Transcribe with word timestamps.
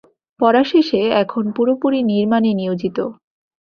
পড়া 0.39 0.63
শেষে 0.63 1.01
এখন 1.23 1.43
পুরোপুরি 1.55 1.99
নির্মাণে 2.11 2.51
নিয়োজিত। 2.53 2.97